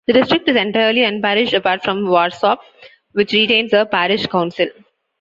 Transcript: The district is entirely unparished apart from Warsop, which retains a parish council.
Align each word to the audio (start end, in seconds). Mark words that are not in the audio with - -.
The 0.07 0.13
district 0.13 0.49
is 0.49 0.55
entirely 0.55 1.03
unparished 1.03 1.53
apart 1.53 1.83
from 1.83 2.07
Warsop, 2.09 2.57
which 3.11 3.33
retains 3.33 3.71
a 3.71 3.85
parish 3.85 4.25
council. 4.25 4.69